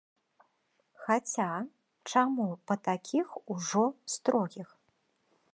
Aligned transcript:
Хаця, 1.01 1.45
чаму 2.13 2.47
па 2.71 2.75
такіх 2.91 3.27
ужо 3.57 3.85
строгіх? 4.15 4.67